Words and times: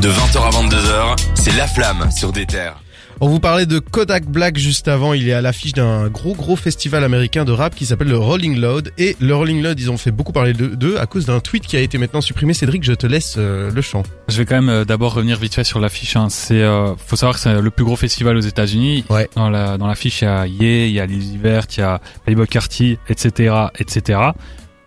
De 0.00 0.08
20h 0.08 0.38
à 0.38 0.50
22h, 0.50 1.16
c'est 1.34 1.54
La 1.58 1.66
Flamme 1.66 2.10
sur 2.10 2.32
des 2.32 2.46
terres. 2.46 2.80
On 3.20 3.28
vous 3.28 3.38
parlait 3.38 3.66
de 3.66 3.78
Kodak 3.80 4.24
Black 4.24 4.56
juste 4.56 4.88
avant. 4.88 5.12
Il 5.12 5.28
est 5.28 5.34
à 5.34 5.42
l'affiche 5.42 5.74
d'un 5.74 6.08
gros 6.08 6.32
gros 6.32 6.56
festival 6.56 7.04
américain 7.04 7.44
de 7.44 7.52
rap 7.52 7.74
qui 7.74 7.84
s'appelle 7.84 8.08
le 8.08 8.16
Rolling 8.16 8.58
Loud. 8.58 8.92
Et 8.96 9.14
le 9.20 9.34
Rolling 9.34 9.62
Loud, 9.62 9.78
ils 9.78 9.90
ont 9.90 9.98
fait 9.98 10.10
beaucoup 10.10 10.32
parler 10.32 10.54
d'eux 10.54 10.98
à 10.98 11.04
cause 11.04 11.26
d'un 11.26 11.40
tweet 11.40 11.66
qui 11.66 11.76
a 11.76 11.80
été 11.80 11.98
maintenant 11.98 12.22
supprimé. 12.22 12.54
Cédric, 12.54 12.82
je 12.82 12.94
te 12.94 13.06
laisse 13.06 13.34
euh, 13.36 13.70
le 13.70 13.82
champ. 13.82 14.02
Je 14.28 14.38
vais 14.38 14.46
quand 14.46 14.54
même 14.54 14.70
euh, 14.70 14.84
d'abord 14.86 15.12
revenir 15.12 15.38
vite 15.38 15.54
fait 15.54 15.64
sur 15.64 15.80
l'affiche. 15.80 16.16
Hein. 16.16 16.28
C'est, 16.30 16.62
euh, 16.62 16.94
faut 16.96 17.16
savoir 17.16 17.34
que 17.34 17.42
c'est 17.42 17.60
le 17.60 17.70
plus 17.70 17.84
gros 17.84 17.96
festival 17.96 18.38
aux 18.38 18.40
États-Unis. 18.40 19.04
Ouais. 19.10 19.28
Dans 19.36 19.50
la 19.50 19.76
dans 19.76 19.86
l'affiche, 19.86 20.22
il 20.22 20.24
y 20.24 20.28
a 20.28 20.46
Ye, 20.46 20.88
il 20.88 20.92
y 20.92 21.00
a 21.00 21.04
Lizzie 21.04 21.36
Vert, 21.36 21.64
il 21.76 21.80
y 21.80 21.82
a 21.82 22.00
Playboy 22.24 22.46
Carty, 22.46 22.96
etc., 23.10 23.54
etc. 23.78 24.18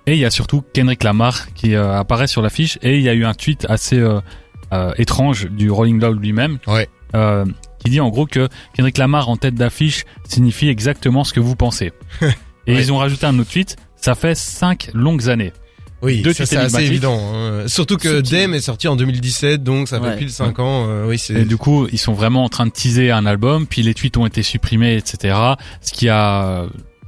Et 0.08 0.14
il 0.14 0.20
y 0.20 0.26
a 0.26 0.32
surtout 0.32 0.64
Kendrick 0.74 1.04
Lamar 1.04 1.54
qui 1.54 1.76
apparaît 1.76 2.28
sur 2.28 2.42
l'affiche. 2.42 2.80
Et 2.82 2.98
il 2.98 3.04
y 3.04 3.10
a 3.10 3.14
eu 3.14 3.26
un 3.26 3.36
tweet 3.36 3.68
assez 3.70 4.04
étrange 4.98 5.50
du 5.50 5.70
Rolling 5.72 6.00
Loud 6.00 6.22
lui-même. 6.22 6.60
Ouais 6.68 6.90
qui 7.84 7.92
dit 7.92 8.00
en 8.00 8.10
gros 8.10 8.26
que 8.26 8.48
Kendrick 8.76 8.98
Lamar 8.98 9.30
en 9.30 9.38
tête 9.38 9.56
d'affiche 9.56 10.06
signifie 10.28 10.70
exactement 10.70 11.24
ce 11.24 11.34
que 11.34 11.40
vous 11.40 11.56
pensez. 11.56 11.92
Et 12.68 12.76
ils 12.76 12.94
ont 12.94 12.98
rajouté 12.98 13.26
un 13.26 13.38
autre 13.40 13.52
tweet, 13.52 13.76
ça 13.98 14.16
fait 14.16 14.36
cinq 14.36 14.90
longues 14.94 15.30
années. 15.30 15.52
Oui, 16.02 16.22
c'est 16.34 16.58
assez 16.58 16.84
évident. 16.84 17.18
Hein. 17.18 17.68
Surtout 17.68 17.96
que 17.96 18.20
Dem 18.20 18.54
est 18.54 18.62
sorti 18.62 18.90
en 18.90 18.98
2017, 18.98 19.64
donc 19.64 19.88
ça 19.88 20.02
fait 20.02 20.18
pile 20.18 20.30
5 20.30 20.60
ans. 20.60 20.86
Euh, 20.90 21.08
oui, 21.08 21.22
et 21.30 21.46
du 21.46 21.56
coup, 21.56 21.88
ils 21.94 21.98
sont 21.98 22.12
vraiment 22.12 22.44
en 22.44 22.50
train 22.50 22.66
de 22.66 22.72
teaser 22.72 23.10
un 23.12 23.26
album, 23.26 23.68
puis 23.68 23.84
les 23.84 23.94
tweets 23.94 24.18
ont 24.18 24.26
été 24.26 24.44
supprimés, 24.44 24.98
etc. 24.98 25.38
Ce 25.80 25.94
qui 25.94 26.10
a 26.10 26.66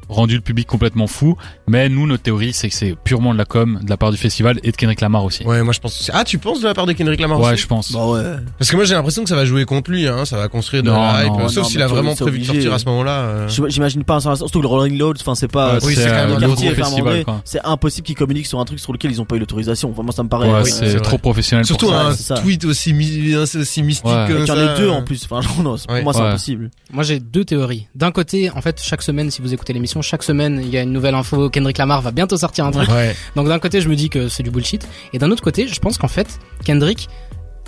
rendu 0.09 0.35
le 0.35 0.41
public 0.41 0.67
complètement 0.67 1.07
fou. 1.07 1.37
Mais 1.67 1.89
nous, 1.89 2.07
notre 2.07 2.23
théorie, 2.23 2.53
c'est 2.53 2.69
que 2.69 2.75
c'est 2.75 2.95
purement 2.95 3.33
de 3.33 3.37
la 3.37 3.45
com 3.45 3.79
de 3.83 3.89
la 3.89 3.97
part 3.97 4.11
du 4.11 4.17
festival 4.17 4.59
et 4.63 4.71
de 4.71 4.77
Kendrick 4.77 5.01
Lamar 5.01 5.23
aussi. 5.23 5.43
Ouais, 5.45 5.63
moi 5.63 5.73
je 5.73 5.79
pense. 5.79 6.11
Ah, 6.13 6.23
tu 6.23 6.37
penses 6.37 6.61
de 6.61 6.67
la 6.67 6.73
part 6.73 6.85
de 6.85 6.93
Kendrick 6.93 7.19
Lamar 7.19 7.39
ouais, 7.39 7.53
aussi 7.53 7.63
je 7.63 7.67
pense. 7.67 7.91
Bah 7.91 8.07
ouais. 8.07 8.23
Parce 8.57 8.69
que 8.69 8.75
moi 8.75 8.85
j'ai 8.85 8.93
l'impression 8.93 9.23
que 9.23 9.29
ça 9.29 9.35
va 9.35 9.45
jouer 9.45 9.65
contre 9.65 9.91
lui, 9.91 10.07
hein. 10.07 10.25
Ça 10.25 10.37
va 10.37 10.47
construire 10.47 10.83
de 10.83 10.91
la 10.91 11.25
hype. 11.25 11.49
sauf 11.49 11.67
s'il 11.67 11.81
a 11.81 11.87
vraiment 11.87 12.15
prévu 12.15 12.39
de 12.39 12.45
sortir 12.45 12.73
à 12.73 12.79
ce 12.79 12.85
moment-là. 12.85 13.19
Euh. 13.19 13.47
J'imagine 13.67 14.03
pas. 14.03 14.19
Surtout 14.19 14.59
que 14.59 14.63
le 14.63 14.67
Rolling 14.67 14.97
Load, 14.97 15.17
enfin 15.19 15.35
c'est 15.35 15.47
pas. 15.47 15.77
oui, 15.83 15.95
c'est 15.95 16.07
quand 16.07 17.07
même 17.07 17.23
C'est 17.43 17.63
impossible 17.63 18.05
qu'ils 18.05 18.15
communiquent 18.15 18.47
sur 18.47 18.59
un 18.59 18.65
truc 18.65 18.79
sur 18.79 18.93
lequel 18.93 19.11
ils 19.11 19.21
ont 19.21 19.25
pas 19.25 19.35
eu 19.35 19.39
l'autorisation. 19.39 19.91
Enfin 19.91 20.03
moi 20.03 20.13
ça 20.13 20.23
me 20.23 20.29
paraît. 20.29 20.49
Ouais, 20.49 20.63
c'est 20.65 21.01
trop 21.01 21.17
professionnel. 21.17 21.65
Surtout 21.65 21.91
un 21.91 22.13
tweet 22.41 22.65
aussi 22.65 22.93
aussi 23.35 23.83
mystique. 23.83 24.11
Il 24.29 24.45
y 24.45 24.51
en 24.51 24.57
a 24.57 24.77
deux 24.77 24.89
en 24.89 25.03
plus. 25.03 25.27
Enfin 25.29 25.41
non, 25.63 25.75
pour 25.77 26.03
moi 26.03 26.13
c'est 26.13 26.21
impossible. 26.21 26.71
Moi 26.91 27.03
j'ai 27.03 27.19
deux 27.19 27.45
théories. 27.45 27.87
D'un 27.95 28.11
côté, 28.11 28.49
en 28.49 28.61
fait, 28.61 28.81
chaque 28.81 29.01
semaine, 29.01 29.31
si 29.31 29.41
vous 29.41 29.53
écoutez 29.53 29.73
l'émission, 29.73 29.94
chaque 30.01 30.23
semaine 30.23 30.61
il 30.63 30.69
y 30.69 30.77
a 30.77 30.81
une 30.81 30.91
nouvelle 30.91 31.15
info. 31.15 31.49
Kendrick 31.49 31.77
Lamar 31.77 32.01
va 32.01 32.11
bientôt 32.11 32.37
sortir 32.37 32.65
un 32.65 32.71
truc. 32.71 32.89
Donc 33.35 33.47
d'un 33.47 33.59
côté, 33.59 33.81
je 33.81 33.89
me 33.89 33.95
dis 33.95 34.09
que 34.09 34.27
c'est 34.27 34.43
du 34.43 34.51
bullshit, 34.51 34.87
et 35.13 35.19
d'un 35.19 35.31
autre 35.31 35.43
côté, 35.43 35.67
je 35.67 35.79
pense 35.79 35.97
qu'en 35.97 36.07
fait, 36.07 36.39
Kendrick 36.63 37.07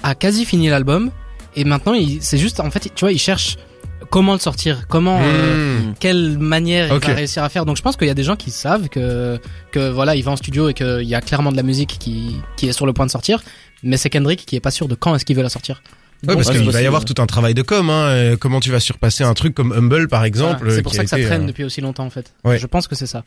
a 0.04 0.16
quasi 0.16 0.46
fini 0.46 0.70
l'album, 0.70 1.12
et 1.56 1.64
maintenant, 1.64 1.94
c'est 2.20 2.38
juste, 2.38 2.60
en 2.60 2.70
fait, 2.70 2.92
tu 2.94 3.02
vois, 3.02 3.12
il 3.12 3.20
cherche 3.20 3.58
comment 4.10 4.34
le 4.34 4.40
sortir, 4.40 4.88
comment, 4.88 5.20
euh, 5.22 5.80
hmm. 5.80 5.96
quelle 6.00 6.38
manière 6.38 6.94
il 6.94 7.00
va 7.00 7.14
réussir 7.14 7.44
à 7.44 7.50
faire. 7.50 7.66
Donc 7.66 7.78
je 7.78 7.82
pense 7.82 7.98
qu'il 7.98 8.08
y 8.08 8.12
a 8.12 8.14
des 8.14 8.24
gens 8.24 8.36
qui 8.36 8.52
savent 8.52 8.90
que, 8.90 9.40
que 9.72 9.90
voilà, 9.90 10.16
il 10.16 10.24
va 10.24 10.32
en 10.32 10.36
studio 10.36 10.70
et 10.70 10.74
qu'il 10.74 11.04
y 11.04 11.16
a 11.16 11.22
clairement 11.22 11.52
de 11.52 11.58
la 11.58 11.64
musique 11.64 11.98
qui, 12.00 12.38
qui 12.56 12.68
est 12.68 12.74
sur 12.74 12.86
le 12.86 12.94
point 12.94 13.06
de 13.06 13.12
sortir, 13.12 13.42
mais 13.84 13.98
c'est 13.98 14.10
Kendrick 14.10 14.46
qui 14.46 14.56
est 14.56 14.62
pas 14.62 14.72
sûr 14.72 14.88
de 14.88 14.96
quand 14.96 15.16
est-ce 15.16 15.26
qu'il 15.26 15.36
veut 15.36 15.44
la 15.44 15.50
sortir. 15.50 15.82
Ouais, 16.26 16.36
parce 16.36 16.50
qu'il 16.50 16.70
va 16.70 16.82
y 16.82 16.88
avoir 16.88 17.06
tout 17.06 17.22
un 17.22 17.26
travail 17.26 17.54
de 17.54 17.62
com. 17.62 17.90
Hein. 17.90 18.36
Comment 18.40 18.60
tu 18.60 18.72
vas 18.72 18.80
surpasser 18.80 19.24
un 19.24 19.34
truc 19.34 19.54
comme 19.54 19.72
Humble, 19.72 20.08
par 20.08 20.24
exemple. 20.24 20.72
c'est 20.72 20.82
pour 20.82 20.94
ça 20.94 21.04
que 21.04 21.10
ça 21.10 21.18
traîne 21.18 21.44
euh, 21.44 21.48
depuis 21.48 21.64
aussi 21.64 21.82
longtemps, 21.82 22.06
en 22.06 22.10
fait. 22.10 22.34
Je 22.46 22.66
pense 22.66 22.88
que 22.88 22.96
c'est 22.96 23.08
ça. 23.08 23.24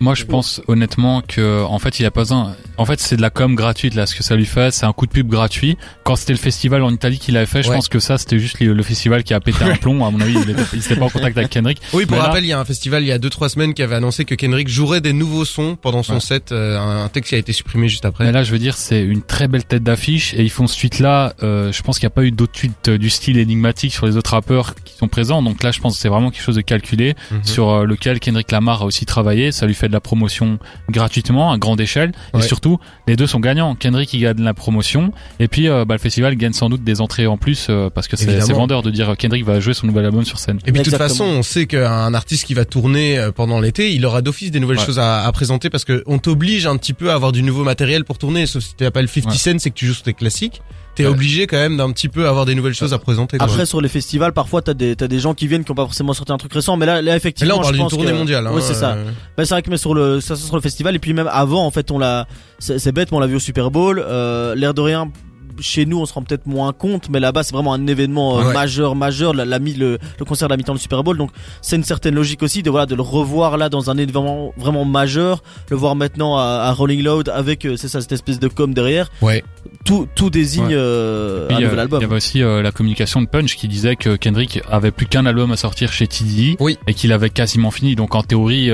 Moi, 0.00 0.14
je 0.14 0.24
pense 0.24 0.62
honnêtement 0.66 1.20
que, 1.20 1.62
en 1.62 1.78
fait, 1.78 2.00
il 2.00 2.06
a 2.06 2.10
pas 2.10 2.22
besoin. 2.22 2.56
En 2.78 2.86
fait, 2.86 3.00
c'est 3.00 3.16
de 3.16 3.22
la 3.22 3.28
com 3.28 3.54
gratuite 3.54 3.94
là, 3.94 4.06
ce 4.06 4.14
que 4.14 4.22
ça 4.22 4.34
lui 4.34 4.46
fait, 4.46 4.72
c'est 4.72 4.86
un 4.86 4.92
coup 4.94 5.06
de 5.06 5.12
pub 5.12 5.28
gratuit. 5.28 5.76
Quand 6.04 6.16
c'était 6.16 6.32
le 6.32 6.38
festival 6.38 6.82
en 6.82 6.90
Italie 6.90 7.18
qu'il 7.18 7.36
avait 7.36 7.44
fait, 7.44 7.62
je 7.62 7.70
pense 7.70 7.88
que 7.88 7.98
ça, 7.98 8.16
c'était 8.16 8.38
juste 8.38 8.58
le, 8.60 8.82
festival 8.82 9.22
qui 9.24 9.34
a 9.34 9.40
pété 9.40 9.62
un 9.62 9.76
plomb. 9.76 10.04
À 10.06 10.10
mon 10.10 10.20
avis, 10.20 10.36
il 10.42 10.50
était, 10.50 10.96
pas 10.96 11.04
en 11.04 11.10
contact 11.10 11.36
avec 11.36 11.50
Kendrick. 11.50 11.82
Oui, 11.92 12.06
pour 12.06 12.16
rappel, 12.16 12.44
il 12.44 12.48
y 12.48 12.52
a 12.52 12.58
un 12.58 12.64
festival 12.64 13.02
il 13.02 13.08
y 13.08 13.12
a 13.12 13.18
deux 13.18 13.28
trois 13.28 13.50
semaines 13.50 13.74
qui 13.74 13.82
avait 13.82 13.94
annoncé 13.94 14.24
que 14.24 14.34
Kendrick 14.34 14.68
jouerait 14.68 15.02
des 15.02 15.12
nouveaux 15.12 15.44
sons 15.44 15.76
pendant 15.80 16.02
son 16.02 16.18
set. 16.18 16.50
Euh, 16.52 16.78
un 16.78 17.08
texte 17.08 17.30
qui 17.30 17.34
a 17.34 17.38
été 17.38 17.52
supprimé 17.52 17.88
juste 17.88 18.06
après. 18.06 18.24
Mais 18.24 18.32
là, 18.32 18.42
je 18.42 18.52
veux 18.52 18.58
dire, 18.58 18.76
c'est 18.76 19.02
une 19.02 19.22
très 19.22 19.48
belle 19.48 19.64
tête 19.64 19.82
d'affiche 19.82 20.32
et 20.32 20.42
ils 20.42 20.50
font 20.50 20.66
ce 20.66 20.78
tweet 20.78 20.98
là. 20.98 21.34
Euh, 21.42 21.72
je 21.72 21.82
pense 21.82 21.98
qu'il 21.98 22.06
n'y 22.06 22.12
a 22.12 22.14
pas 22.14 22.24
eu 22.24 22.30
d'autres 22.30 22.52
tweets 22.52 22.88
euh, 22.88 22.98
du 22.98 23.10
style 23.10 23.36
énigmatique 23.36 23.92
sur 23.92 24.06
les 24.06 24.16
autres 24.16 24.30
rappeurs 24.30 24.74
qui 24.82 24.96
sont 24.96 25.08
présents. 25.08 25.42
Donc 25.42 25.62
là, 25.62 25.72
je 25.72 25.80
pense 25.80 25.96
que 25.96 26.00
c'est 26.00 26.08
vraiment 26.08 26.30
quelque 26.30 26.42
chose 26.42 26.56
de 26.56 26.62
calculé 26.62 27.14
mhm. 27.30 27.44
sur 27.44 27.84
lequel 27.84 28.18
Kendrick 28.18 28.50
Lamar 28.50 28.82
a 28.82 28.84
aussi 28.86 29.04
travaillé. 29.04 29.52
Ça 29.52 29.66
lui 29.66 29.74
fait 29.74 29.89
de 29.90 29.94
la 29.94 30.00
promotion 30.00 30.58
gratuitement 30.88 31.52
à 31.52 31.58
grande 31.58 31.80
échelle. 31.80 32.12
Et 32.36 32.42
surtout 32.42 32.78
les 33.06 33.16
deux 33.16 33.26
sont 33.26 33.40
gagnants. 33.40 33.74
Kendrick 33.74 34.12
il 34.14 34.20
gagne 34.20 34.42
la 34.42 34.54
promotion. 34.54 35.12
Et 35.38 35.48
puis 35.48 35.68
euh, 35.68 35.84
bah, 35.84 35.94
le 35.94 36.00
festival 36.00 36.34
gagne 36.36 36.52
sans 36.52 36.70
doute 36.70 36.82
des 36.82 37.00
entrées 37.00 37.26
en 37.26 37.36
plus 37.36 37.66
euh, 37.68 37.90
parce 37.90 38.08
que 38.08 38.16
c'est 38.16 38.52
vendeur 38.52 38.82
de 38.82 38.90
dire 38.90 39.14
Kendrick 39.18 39.44
va 39.44 39.60
jouer 39.60 39.74
son 39.74 39.86
nouvel 39.86 40.04
album 40.04 40.24
sur 40.24 40.38
scène. 40.38 40.58
Et 40.66 40.72
puis 40.72 40.82
de 40.82 40.88
toute 40.88 40.96
façon 40.96 41.24
on 41.24 41.42
sait 41.42 41.66
qu'un 41.66 42.14
artiste 42.14 42.46
qui 42.46 42.54
va 42.54 42.64
tourner 42.64 43.18
euh, 43.18 43.32
pendant 43.32 43.60
l'été 43.60 43.92
il 43.92 44.06
aura 44.06 44.22
d'office 44.22 44.50
des 44.50 44.60
nouvelles 44.60 44.78
choses 44.78 44.98
à, 44.98 45.24
à, 45.24 45.32
présenter 45.32 45.70
parce 45.70 45.84
que 45.84 46.02
on 46.06 46.18
t'oblige 46.18 46.66
un 46.66 46.76
petit 46.76 46.92
peu 46.92 47.10
à 47.10 47.14
avoir 47.14 47.32
du 47.32 47.42
nouveau 47.42 47.64
matériel 47.64 48.04
pour 48.04 48.18
tourner 48.18 48.46
sauf 48.46 48.62
si 48.62 48.74
tu 48.74 48.90
pas 48.90 49.02
le 49.02 49.08
50 49.08 49.32
Cent 49.34 49.58
c'est 49.58 49.70
que 49.70 49.74
tu 49.74 49.86
joues 49.86 49.94
sur 49.94 50.04
tes 50.04 50.14
classiques 50.14 50.62
t'es 50.94 51.06
obligé 51.06 51.46
quand 51.46 51.56
même 51.56 51.76
d'un 51.76 51.90
petit 51.92 52.08
peu 52.08 52.28
avoir 52.28 52.46
des 52.46 52.54
nouvelles 52.54 52.74
choses 52.74 52.92
à 52.92 52.98
présenter. 52.98 53.36
Après 53.40 53.66
sur 53.66 53.80
les 53.80 53.88
festivals, 53.88 54.32
parfois 54.32 54.62
t'as 54.62 54.74
des 54.74 54.96
t'as 54.96 55.08
des 55.08 55.18
gens 55.20 55.34
qui 55.34 55.46
viennent 55.46 55.64
qui 55.64 55.70
ont 55.70 55.74
pas 55.74 55.84
forcément 55.84 56.12
sorti 56.12 56.32
un 56.32 56.38
truc 56.38 56.52
récent, 56.52 56.76
mais 56.76 56.86
là, 56.86 57.00
là 57.02 57.16
effectivement, 57.16 57.54
là 57.54 57.58
on 57.60 57.62
parle 57.62 57.76
d'une 57.76 57.88
tournée 57.88 58.12
mondiale. 58.12 58.46
Hein, 58.46 58.52
oui 58.54 58.62
c'est 58.64 58.74
ça. 58.74 58.96
Bah, 59.36 59.44
c'est 59.44 59.54
vrai 59.54 59.62
que 59.62 59.70
mais 59.70 59.76
sur 59.76 59.94
le 59.94 60.20
ça 60.20 60.36
sur 60.36 60.56
le 60.56 60.62
festival 60.62 60.94
et 60.94 60.98
puis 60.98 61.12
même 61.12 61.28
avant 61.32 61.64
en 61.66 61.70
fait 61.70 61.90
on 61.90 61.98
l'a 61.98 62.26
c'est 62.58 62.92
bête 62.92 63.10
mais 63.10 63.16
on 63.16 63.20
l'a 63.20 63.26
vu 63.26 63.36
au 63.36 63.40
Super 63.40 63.70
Bowl. 63.70 64.02
Euh, 64.04 64.54
L'air 64.54 64.74
de 64.74 64.80
rien 64.80 65.10
chez 65.60 65.86
nous 65.86 65.98
on 65.98 66.06
se 66.06 66.12
rend 66.14 66.22
peut-être 66.22 66.46
moins 66.46 66.72
compte 66.72 67.08
mais 67.08 67.20
là-bas 67.20 67.42
c'est 67.42 67.52
vraiment 67.52 67.72
un 67.74 67.86
événement 67.86 68.40
euh, 68.40 68.52
majeur 68.52 68.94
majeur. 68.94 69.34
La, 69.34 69.44
la, 69.44 69.58
le, 69.58 69.98
le 70.18 70.24
concert 70.24 70.48
de 70.48 70.52
la 70.52 70.56
mi-temps 70.56 70.74
du 70.74 70.80
Super 70.80 71.02
Bowl. 71.04 71.16
Donc 71.16 71.30
c'est 71.62 71.76
une 71.76 71.84
certaine 71.84 72.14
logique 72.14 72.42
aussi 72.42 72.62
de 72.62 72.70
voilà 72.70 72.86
de 72.86 72.94
le 72.94 73.02
revoir 73.02 73.56
là 73.56 73.68
dans 73.68 73.90
un 73.90 73.96
événement 73.96 74.52
vraiment 74.56 74.84
majeur 74.84 75.42
le 75.68 75.76
voir 75.76 75.96
maintenant 75.96 76.36
à, 76.36 76.42
à 76.42 76.72
Rolling 76.72 77.02
Loud 77.02 77.28
avec 77.28 77.64
euh, 77.64 77.76
c'est 77.76 77.88
ça 77.88 78.00
cette 78.00 78.12
espèce 78.12 78.38
de 78.38 78.48
com 78.48 78.74
derrière. 78.74 79.10
Ouais. 79.22 79.42
Tout 79.84 80.08
tout 80.14 80.30
désigne 80.30 80.72
euh, 80.72 81.48
un 81.50 81.60
nouvel 81.60 81.78
album. 81.78 82.00
il 82.00 82.02
y 82.02 82.06
avait 82.06 82.16
aussi 82.16 82.40
la 82.40 82.72
communication 82.72 83.20
de 83.22 83.26
Punch 83.26 83.56
qui 83.56 83.68
disait 83.68 83.96
que 83.96 84.16
Kendrick 84.16 84.60
avait 84.70 84.90
plus 84.90 85.06
qu'un 85.06 85.26
album 85.26 85.52
à 85.52 85.56
sortir 85.56 85.92
chez 85.92 86.06
TDI 86.06 86.56
oui. 86.60 86.78
et 86.86 86.94
qu'il 86.94 87.12
avait 87.12 87.30
quasiment 87.30 87.70
fini. 87.70 87.94
Donc 87.96 88.14
en 88.14 88.22
théorie 88.22 88.70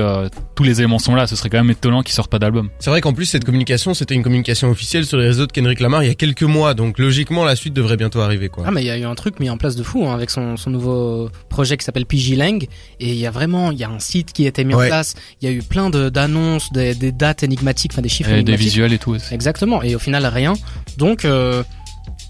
tous 0.55 0.63
les 0.63 0.79
éléments 0.79 0.99
sont 0.99 1.15
là. 1.15 1.27
Ce 1.27 1.35
serait 1.35 1.49
quand 1.49 1.57
même 1.57 1.71
étonnant 1.71 2.01
qu'il 2.03 2.13
sorte 2.13 2.31
pas 2.31 2.39
d'album. 2.39 2.69
C'est 2.79 2.89
vrai 2.89 3.01
qu'en 3.01 3.13
plus 3.13 3.25
cette 3.25 3.43
communication 3.45 3.93
c'était 3.93 4.15
une 4.15 4.23
communication 4.23 4.69
officielle 4.69 5.05
sur 5.05 5.17
les 5.17 5.27
réseaux 5.27 5.45
de 5.45 5.51
Kendrick 5.51 5.79
Lamar 5.79 6.03
il 6.03 6.07
y 6.07 6.11
a 6.11 6.15
quelques 6.15 6.43
mois 6.43 6.73
donc 6.77 6.99
logiquement 6.99 7.43
la 7.43 7.55
suite 7.55 7.73
devrait 7.73 7.97
bientôt 7.97 8.21
arriver 8.21 8.47
quoi. 8.47 8.63
Ah 8.65 8.71
mais 8.71 8.83
il 8.83 8.85
y 8.85 8.91
a 8.91 8.97
eu 8.97 9.03
un 9.03 9.15
truc 9.15 9.39
mis 9.41 9.49
en 9.49 9.57
place 9.57 9.75
de 9.75 9.83
fou 9.83 10.07
hein, 10.07 10.13
avec 10.13 10.29
son, 10.29 10.55
son 10.55 10.69
nouveau 10.69 11.29
projet 11.49 11.75
qui 11.75 11.83
s'appelle 11.83 12.05
PG 12.05 12.35
Lang 12.35 12.63
et 12.99 13.09
il 13.09 13.17
y 13.17 13.25
a 13.25 13.31
vraiment 13.31 13.71
il 13.71 13.79
y 13.79 13.83
a 13.83 13.89
un 13.89 13.99
site 13.99 14.31
qui 14.31 14.45
a 14.45 14.47
été 14.49 14.63
mis 14.63 14.75
en 14.75 14.85
place, 14.85 15.15
il 15.41 15.49
y 15.49 15.51
a 15.51 15.53
eu 15.53 15.63
plein 15.63 15.89
d'annonces, 15.89 16.71
des, 16.71 16.95
des, 16.95 17.11
dates 17.11 17.43
énigmatiques, 17.43 17.91
enfin 17.93 18.01
des 18.01 18.09
chiffres 18.09 18.31
et 18.31 18.43
des 18.43 18.55
visuels 18.55 18.93
et 18.93 18.99
tout. 18.99 19.11
Aussi. 19.11 19.33
Exactement 19.33 19.81
et 19.81 19.95
au 19.95 19.99
final 19.99 20.25
rien. 20.25 20.53
Donc 20.97 21.25
euh, 21.25 21.63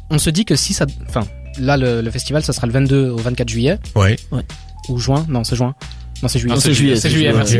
on 0.09 0.17
se 0.17 0.29
dit 0.29 0.45
que 0.45 0.55
si 0.55 0.73
ça 0.73 0.85
enfin 1.07 1.27
là 1.59 1.77
le, 1.77 2.01
le, 2.01 2.09
festival 2.09 2.41
ça 2.41 2.53
sera 2.53 2.65
le 2.65 2.73
22 2.73 3.09
au 3.09 3.17
24 3.17 3.49
juillet. 3.49 3.77
Ouais. 3.95 4.15
ouais. 4.31 4.43
Ou 4.89 4.97
juin, 4.97 5.25
non, 5.27 5.43
c'est 5.43 5.55
juin. 5.55 5.75
Non, 6.23 6.29
c'est 6.29 6.39
juillet. 6.39 6.55
c'est 6.59 6.73
juillet, 6.73 6.95
c'est 6.95 7.09
juillet, 7.09 7.33
merci. 7.33 7.57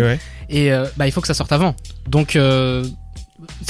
Et 0.50 0.72
euh, 0.72 0.86
bah 0.96 1.08
il 1.08 1.12
faut 1.12 1.22
que 1.22 1.28
ça 1.28 1.34
sorte 1.34 1.52
avant. 1.52 1.75
Donc 2.08 2.36
euh, 2.36 2.86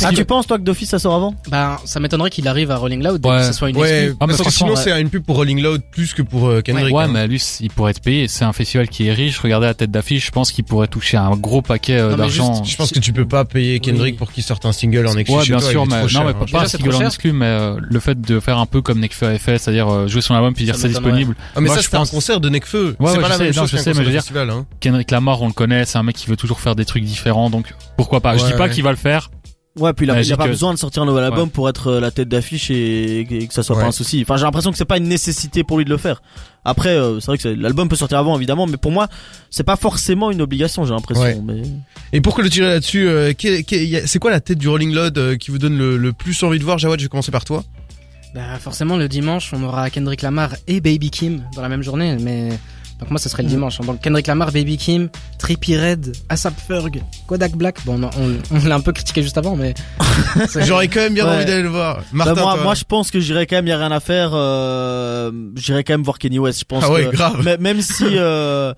ah, 0.03 0.11
tu 0.13 0.23
penses 0.25 0.47
toi 0.47 0.57
que 0.57 0.63
d'office 0.63 0.89
ça 0.89 0.99
sort 0.99 1.15
avant 1.15 1.35
Bah, 1.49 1.79
ça 1.83 1.99
m'étonnerait 1.99 2.29
qu'il 2.29 2.47
arrive 2.47 2.71
à 2.71 2.77
Rolling 2.77 3.03
Loud, 3.03 3.21
que 3.21 3.43
ce 3.43 3.53
soit 3.53 3.69
une 3.69 3.77
ouais, 3.77 4.13
ah, 4.19 4.27
parce 4.27 4.41
que 4.41 4.49
sinon 4.49 4.75
c'est 4.75 4.99
une 4.99 5.09
pub 5.09 5.23
pour 5.23 5.35
Rolling 5.35 5.61
Loud 5.61 5.81
plus 5.91 6.13
que 6.13 6.21
pour 6.21 6.47
euh, 6.47 6.61
Kendrick. 6.61 6.93
Ouais, 6.93 7.03
hein. 7.03 7.09
mais 7.11 7.27
lui, 7.27 7.43
il 7.59 7.69
pourrait 7.69 7.91
être 7.91 8.01
payé. 8.01 8.27
C'est 8.27 8.45
un 8.45 8.53
festival 8.53 8.87
qui 8.87 9.07
est 9.07 9.13
riche. 9.13 9.39
Regardez 9.39 9.67
la 9.67 9.73
tête 9.73 9.91
d'affiche. 9.91 10.25
Je 10.25 10.31
pense 10.31 10.51
qu'il 10.51 10.63
pourrait 10.63 10.87
toucher 10.87 11.17
un 11.17 11.31
gros 11.31 11.61
paquet 11.61 11.97
euh, 11.97 12.15
d'argent. 12.15 12.63
Je 12.63 12.75
pense 12.75 12.91
que 12.91 12.99
tu 12.99 13.13
peux 13.13 13.27
pas 13.27 13.45
payer 13.45 13.79
Kendrick 13.79 14.17
pour 14.17 14.31
qu'il 14.31 14.43
sorte 14.43 14.65
un 14.65 14.71
single 14.71 15.07
en 15.07 15.17
exclu. 15.17 15.37
Ouais, 15.37 15.45
bien 15.45 15.59
sûr, 15.59 15.85
mais 15.85 16.05
non, 16.13 16.23
mais 16.23 16.33
pas, 16.33 16.63
un 16.63 16.67
single 16.67 16.95
en 16.95 17.01
exclu, 17.01 17.31
mais 17.33 17.45
euh, 17.45 17.75
le 17.81 17.99
fait 17.99 18.19
de 18.19 18.39
faire 18.39 18.57
un 18.57 18.65
peu 18.65 18.81
comme 18.81 18.99
Nekfeu 18.99 19.27
a 19.27 19.37
fait, 19.37 19.57
c'est-à-dire 19.57 20.07
jouer 20.07 20.21
son 20.21 20.33
album 20.33 20.53
puis 20.53 20.65
dire 20.65 20.75
c'est 20.75 20.89
disponible. 20.89 21.35
Ah, 21.55 21.61
mais 21.61 21.69
ça 21.69 21.81
c'est 21.81 21.95
un 21.95 22.05
concert 22.05 22.39
de 22.39 22.49
Nekfeu. 22.49 22.95
C'est 22.99 23.19
pas 23.19 23.29
la 23.29 23.37
même 23.37 23.53
chose 23.53 23.71
qu'un 23.71 23.93
festival. 23.93 24.49
Hein. 24.49 24.65
Kendrick 24.79 25.11
Lamar, 25.11 25.41
on 25.41 25.47
le 25.47 25.53
connaît, 25.53 25.85
c'est 25.85 25.97
un 25.97 26.03
mec 26.03 26.15
qui 26.15 26.27
veut 26.27 26.37
toujours 26.37 26.59
faire 26.59 26.75
des 26.75 26.85
trucs 26.85 27.03
différents, 27.03 27.49
donc 27.49 27.73
pourquoi 27.97 28.21
pas. 28.21 28.37
Je 28.37 28.45
dis 28.45 28.53
pas 28.53 28.69
qu'il 28.69 28.83
va 28.83 28.91
le 28.91 28.97
faire. 28.97 29.29
Ouais, 29.77 29.93
puis 29.93 30.05
il 30.05 30.11
a, 30.11 30.21
il 30.21 30.33
a 30.33 30.37
pas 30.37 30.47
besoin 30.47 30.73
de 30.73 30.79
sortir 30.79 31.03
un 31.03 31.05
nouvel 31.05 31.23
album 31.23 31.49
pour 31.49 31.69
être 31.69 31.87
euh, 31.87 31.99
la 31.99 32.11
tête 32.11 32.27
d'affiche 32.27 32.71
et, 32.71 33.45
que 33.47 33.53
ça 33.53 33.63
soit 33.63 33.75
pas 33.75 33.85
un 33.85 33.91
souci. 33.91 34.21
Enfin, 34.23 34.37
j'ai 34.37 34.43
l'impression 34.43 34.71
que 34.71 34.77
c'est 34.77 34.85
pas 34.85 34.97
une 34.97 35.07
nécessité 35.07 35.63
pour 35.63 35.77
lui 35.77 35.85
de 35.85 35.89
le 35.89 35.97
faire. 35.97 36.21
Après, 36.65 36.89
euh, 36.89 37.19
c'est 37.19 37.27
vrai 37.27 37.37
que 37.37 37.47
l'album 37.47 37.87
peut 37.87 37.95
sortir 37.95 38.17
avant, 38.17 38.35
évidemment, 38.35 38.67
mais 38.67 38.77
pour 38.77 38.91
moi, 38.91 39.07
c'est 39.49 39.63
pas 39.63 39.75
forcément 39.75 40.31
une 40.31 40.41
obligation, 40.41 40.85
j'ai 40.85 40.93
l'impression. 40.93 41.43
Mais... 41.45 41.61
Et 42.11 42.21
pour 42.21 42.35
que 42.35 42.41
le 42.41 42.49
tirer 42.49 42.67
là-dessus, 42.67 43.07
euh, 43.07 43.33
c'est 44.05 44.19
quoi 44.19 44.31
la 44.31 44.39
tête 44.39 44.57
du 44.57 44.67
Rolling 44.67 44.93
Loud 44.93 45.37
qui 45.37 45.51
vous 45.51 45.59
donne 45.59 45.77
le, 45.77 46.13
plus 46.13 46.41
envie 46.43 46.59
de 46.59 46.63
voir? 46.63 46.77
Jawad, 46.77 46.99
je 46.99 47.05
vais 47.05 47.09
commencer 47.09 47.31
par 47.31 47.45
toi. 47.45 47.63
Bah 48.33 48.59
forcément, 48.59 48.97
le 48.97 49.07
dimanche, 49.07 49.51
on 49.53 49.63
aura 49.63 49.89
Kendrick 49.89 50.21
Lamar 50.21 50.55
et 50.67 50.81
Baby 50.81 51.09
Kim 51.09 51.43
dans 51.55 51.61
la 51.61 51.69
même 51.69 51.81
journée, 51.81 52.17
mais 52.19 52.49
Donc 52.99 53.11
moi, 53.11 53.19
ce 53.19 53.29
serait 53.29 53.43
le 53.43 53.49
dimanche. 53.49 53.79
Donc 53.79 54.01
Kendrick 54.01 54.27
Lamar, 54.27 54.51
Baby 54.51 54.77
Kim, 54.77 55.09
Trippie 55.37 55.77
Red, 55.77 56.15
Asap 56.29 56.53
Ferg, 56.59 57.03
Kodak 57.27 57.55
Black. 57.55 57.85
Bon, 57.85 58.01
on, 58.03 58.55
on, 58.55 58.67
l'a 58.67 58.75
un 58.75 58.79
peu 58.79 58.91
critiqué 58.91 59.21
juste 59.21 59.37
avant, 59.37 59.55
mais 59.55 59.75
j'aurais 60.65 60.87
quand 60.87 61.01
même 61.01 61.13
bien 61.13 61.27
envie 61.27 61.45
d'aller 61.45 61.61
le 61.61 61.69
voir. 61.69 62.01
Martin, 62.11 62.33
bah, 62.33 62.41
moi, 62.41 62.57
moi, 62.63 62.73
je 62.73 62.83
pense 62.83 63.11
que 63.11 63.19
j'irai 63.19 63.45
quand 63.45 63.57
même. 63.57 63.67
Y 63.67 63.71
a 63.71 63.77
rien 63.77 63.91
à 63.91 63.99
faire. 63.99 64.31
Euh, 64.33 65.31
j'irai 65.55 65.83
quand 65.83 65.93
même 65.93 66.03
voir 66.03 66.17
Kenny 66.17 66.39
West. 66.39 66.59
Je 66.59 66.65
pense. 66.65 66.83
Ah 66.83 66.91
ouais, 66.91 67.05
que, 67.05 67.15
grave. 67.15 67.57
Même 67.59 67.81
si. 67.81 68.05
Euh, 68.05 68.73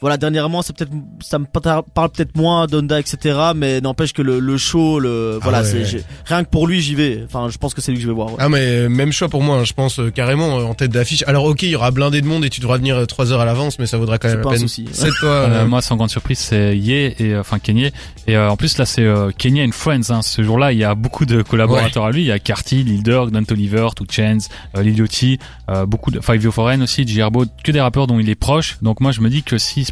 voilà 0.00 0.16
dernièrement 0.16 0.62
c'est 0.62 0.74
peut-être 0.74 0.92
ça 1.20 1.38
me 1.38 1.44
parle 1.44 2.10
peut-être 2.10 2.36
moins 2.36 2.66
d'Onda 2.66 2.98
etc 2.98 3.38
mais 3.54 3.80
n'empêche 3.80 4.12
que 4.12 4.22
le, 4.22 4.40
le 4.40 4.56
show 4.56 4.98
le 4.98 5.34
ah 5.36 5.38
voilà 5.42 5.64
c'est 5.64 6.04
rien 6.24 6.42
que 6.44 6.48
pour 6.48 6.66
lui 6.66 6.80
j'y 6.80 6.94
vais. 6.94 7.22
Enfin 7.24 7.48
je 7.50 7.58
pense 7.58 7.74
que 7.74 7.80
c'est 7.80 7.92
lui 7.92 7.98
que 7.98 8.04
je 8.04 8.08
vais 8.08 8.14
voir 8.14 8.30
ah 8.38 8.48
mais 8.48 8.88
même 8.88 9.12
choix 9.12 9.28
pour 9.28 9.42
moi 9.42 9.58
hein, 9.58 9.64
je 9.64 9.72
pense 9.72 10.00
euh, 10.00 10.10
carrément 10.10 10.58
euh, 10.58 10.64
en 10.64 10.74
tête 10.74 10.90
d'affiche. 10.90 11.22
Alors 11.26 11.44
ok 11.44 11.62
il 11.62 11.70
y 11.70 11.76
aura 11.76 11.90
blindé 11.90 12.20
de 12.22 12.26
monde 12.26 12.44
et 12.44 12.50
tu 12.50 12.60
devras 12.60 12.78
venir 12.78 12.96
euh, 12.96 13.04
trois 13.04 13.32
heures 13.32 13.40
à 13.40 13.44
l'avance 13.44 13.78
mais 13.78 13.86
ça 13.86 13.98
vaudra 13.98 14.18
quand 14.18 14.28
même 14.28 14.40
la 14.40 14.50
peine. 14.50 14.68
c'est 14.68 15.10
toi 15.20 15.64
moi 15.66 15.82
sans 15.82 15.96
grande 15.96 16.10
surprise 16.10 16.38
c'est 16.38 16.76
Ye 16.76 17.14
et 17.18 17.36
enfin 17.36 17.58
Kenny 17.58 17.90
et 18.26 18.38
en 18.38 18.56
plus 18.56 18.78
là 18.78 18.86
c'est 18.86 19.06
Kenny 19.36 19.62
and 19.62 19.72
Friends 19.72 20.10
hein. 20.10 20.22
ce 20.22 20.42
jour-là 20.42 20.72
il 20.72 20.78
y 20.78 20.84
a 20.84 20.94
beaucoup 20.94 21.26
de 21.26 21.42
collaborateurs 21.42 22.04
à 22.04 22.10
lui. 22.10 22.22
Il 22.22 22.26
y 22.26 22.32
a 22.32 22.38
Carty 22.38 22.82
Lil 22.84 23.02
Durk 23.02 23.30
Dante 23.30 23.52
Oliver 23.52 23.88
Two 23.94 24.06
Chains 24.10 24.38
Lil 24.76 24.98
Yachty 24.98 25.38
beaucoup 25.86 26.10
de 26.10 26.20
Five 26.20 26.42
Yo 26.42 26.50
Foreign 26.50 26.82
aussi 26.82 27.06
J 27.06 27.20
que 27.62 27.72
des 27.72 27.80
rappeurs 27.80 28.06
dont 28.06 28.18
il 28.18 28.28
est 28.30 28.34
proche. 28.34 28.78
Donc 28.82 29.00
moi 29.00 29.12
je 29.12 29.20
me 29.20 29.28
dis 29.28 29.42
que 29.42 29.58
si 29.58 29.89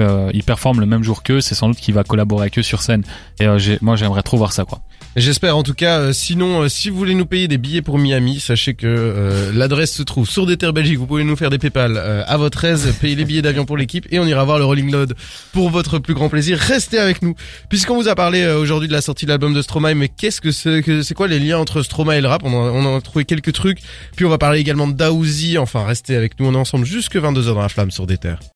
euh, 0.00 0.30
il, 0.32 0.42
performe 0.42 0.80
le 0.80 0.86
même 0.86 1.02
jour 1.02 1.22
qu'eux, 1.22 1.40
c'est 1.40 1.54
sans 1.54 1.68
doute 1.68 1.78
qu'il 1.78 1.94
va 1.94 2.04
collaborer 2.04 2.42
avec 2.42 2.58
eux 2.58 2.62
sur 2.62 2.82
scène. 2.82 3.02
Et 3.40 3.46
euh, 3.46 3.58
moi, 3.82 3.96
j'aimerais 3.96 4.22
trop 4.22 4.36
voir 4.36 4.52
ça, 4.52 4.64
quoi. 4.64 4.80
J'espère 5.16 5.56
en 5.56 5.62
tout 5.62 5.74
cas. 5.74 5.98
Euh, 5.98 6.12
sinon, 6.12 6.68
si 6.68 6.90
vous 6.90 6.96
voulez 6.96 7.14
nous 7.14 7.24
payer 7.24 7.48
des 7.48 7.56
billets 7.56 7.82
pour 7.82 7.98
Miami, 7.98 8.38
sachez 8.38 8.74
que 8.74 9.50
l'adresse 9.54 9.92
se 9.92 10.02
trouve 10.02 10.28
sur 10.28 10.46
des 10.46 10.56
terres 10.56 10.74
Belgique. 10.74 10.98
Vous 10.98 11.06
pouvez 11.06 11.24
nous 11.24 11.36
faire 11.36 11.50
des 11.50 11.58
PayPal 11.58 11.96
à 11.96 12.36
votre 12.36 12.64
aise, 12.64 12.94
payer 13.00 13.14
les 13.14 13.24
billets 13.24 13.42
d'avion 13.42 13.64
pour 13.64 13.76
l'équipe 13.76 14.06
et 14.10 14.18
on 14.18 14.26
ira 14.26 14.44
voir 14.44 14.58
le 14.58 14.64
Rolling 14.64 14.90
Load 14.90 15.14
pour 15.52 15.70
votre 15.70 15.98
plus 15.98 16.12
grand 16.12 16.28
plaisir. 16.28 16.58
Restez 16.58 16.98
avec 16.98 17.22
nous, 17.22 17.34
puisqu'on 17.70 17.96
vous 17.96 18.08
a 18.08 18.14
parlé 18.14 18.46
aujourd'hui 18.46 18.88
de 18.88 18.92
la 18.92 19.00
sortie 19.00 19.24
de 19.24 19.30
l'album 19.30 19.54
de 19.54 19.62
Stromae. 19.62 19.94
Mais 19.94 20.08
qu'est-ce 20.08 20.40
que 20.40 20.50
c'est 20.50 20.82
c'est 21.02 21.14
quoi 21.14 21.28
les 21.28 21.38
liens 21.38 21.58
entre 21.58 21.82
Stromae 21.82 22.18
et 22.18 22.20
le 22.20 22.28
rap? 22.28 22.42
On, 22.44 22.52
on 22.52 22.96
a 22.96 23.00
trouvé 23.00 23.24
quelques 23.24 23.52
trucs. 23.52 23.78
Puis 24.16 24.26
on 24.26 24.30
va 24.30 24.38
parler 24.38 24.60
également 24.60 24.86
de 24.86 24.92
Daouzi. 24.92 25.56
Enfin, 25.56 25.84
restez 25.84 26.14
avec 26.14 26.38
nous. 26.38 26.46
On 26.46 26.52
est 26.52 26.58
ensemble 26.58 26.84
jusque 26.84 27.16
22h 27.16 27.54
dans 27.54 27.62
la 27.62 27.68
flamme 27.68 27.90
sur 27.90 28.06
des. 28.06 28.16